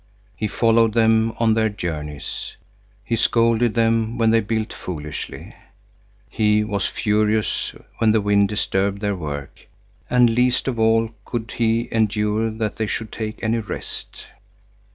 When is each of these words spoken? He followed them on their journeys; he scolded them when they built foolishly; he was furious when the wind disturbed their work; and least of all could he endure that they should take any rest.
He 0.35 0.47
followed 0.47 0.95
them 0.95 1.31
on 1.37 1.53
their 1.53 1.69
journeys; 1.69 2.57
he 3.03 3.15
scolded 3.15 3.75
them 3.75 4.17
when 4.17 4.31
they 4.31 4.39
built 4.39 4.73
foolishly; 4.73 5.53
he 6.27 6.63
was 6.63 6.87
furious 6.87 7.75
when 7.99 8.11
the 8.11 8.19
wind 8.19 8.49
disturbed 8.49 8.99
their 8.99 9.15
work; 9.15 9.67
and 10.09 10.31
least 10.31 10.67
of 10.67 10.79
all 10.79 11.11
could 11.23 11.51
he 11.57 11.87
endure 11.91 12.49
that 12.49 12.77
they 12.77 12.87
should 12.87 13.11
take 13.11 13.43
any 13.43 13.59
rest. 13.59 14.25